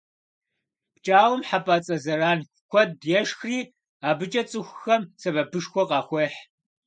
[0.93, 3.59] ПкӀауэм хьэпӀацӀэ зэран куэд ешхри
[4.09, 6.39] абыкӀэ цӀыхухэм сэбэпышхуэ къахуехь.